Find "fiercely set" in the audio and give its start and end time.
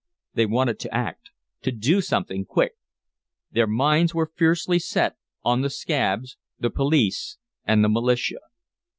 4.35-5.15